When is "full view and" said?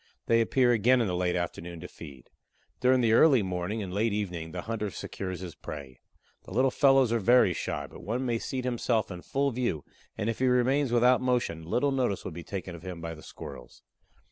9.21-10.27